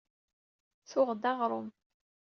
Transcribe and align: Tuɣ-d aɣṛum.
Tuɣ-d 0.89 1.23
aɣṛum. 1.31 1.67